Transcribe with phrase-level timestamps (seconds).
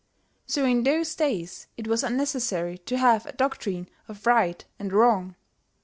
[0.47, 5.35] So in those days it was unnecessary to have a doctrine of right and wrong.